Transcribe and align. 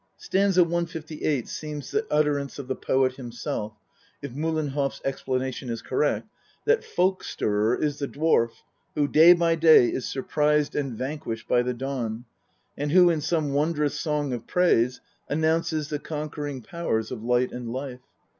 St. 0.17 0.57
158 0.57 1.47
seems 1.47 1.91
the 1.91 2.07
utterance 2.09 2.57
of 2.57 2.67
the 2.67 2.75
poet 2.75 3.17
himself, 3.17 3.73
if 4.23 4.31
Mullenhoffs 4.31 4.99
explanation 5.05 5.69
is 5.69 5.83
correct, 5.83 6.27
that 6.65 6.83
Folk 6.83 7.23
stirrer 7.23 7.75
is 7.75 7.99
the 7.99 8.07
dwarf 8.07 8.49
who 8.95 9.07
day 9.07 9.33
by 9.33 9.53
day 9.53 9.89
is 9.89 10.09
surprised 10.09 10.75
and 10.75 10.93
vanquished 10.97 11.47
by 11.47 11.61
the 11.61 11.75
dawn, 11.75 12.25
and 12.75 12.91
who 12.91 13.11
in 13.11 13.21
some 13.21 13.53
wondrous 13.53 13.93
song 13.93 14.33
of 14.33 14.47
praise 14.47 15.01
announces 15.29 15.89
the 15.89 15.99
conquering 15.99 16.63
powers 16.63 17.11
of 17.11 17.21
light 17.21 17.51
and 17.51 17.71
life. 17.71 18.01